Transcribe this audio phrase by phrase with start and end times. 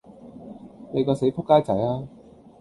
[0.95, 2.07] 你個死仆街仔吖！